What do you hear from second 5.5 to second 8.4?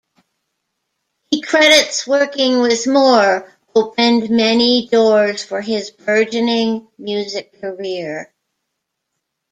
his burgeoning music career.